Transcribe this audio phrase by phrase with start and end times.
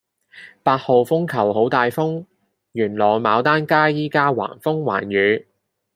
[0.63, 2.25] 八號風球好大風，
[2.71, 5.45] 元朗牡丹街依家橫風橫雨